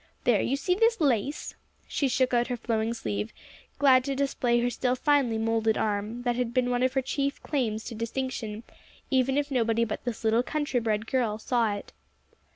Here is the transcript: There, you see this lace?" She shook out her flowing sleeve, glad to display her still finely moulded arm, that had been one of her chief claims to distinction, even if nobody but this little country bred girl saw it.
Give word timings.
There, 0.23 0.41
you 0.41 0.55
see 0.55 0.73
this 0.73 0.99
lace?" 0.99 1.53
She 1.87 2.07
shook 2.07 2.33
out 2.33 2.47
her 2.47 2.57
flowing 2.57 2.91
sleeve, 2.95 3.31
glad 3.77 4.03
to 4.05 4.15
display 4.15 4.59
her 4.61 4.69
still 4.71 4.95
finely 4.95 5.37
moulded 5.37 5.77
arm, 5.77 6.23
that 6.23 6.35
had 6.35 6.55
been 6.55 6.71
one 6.71 6.81
of 6.81 6.93
her 6.93 7.03
chief 7.03 7.39
claims 7.43 7.83
to 7.83 7.93
distinction, 7.93 8.63
even 9.11 9.37
if 9.37 9.51
nobody 9.51 9.85
but 9.85 10.03
this 10.03 10.23
little 10.23 10.41
country 10.41 10.79
bred 10.79 11.05
girl 11.05 11.37
saw 11.37 11.75
it. 11.75 11.93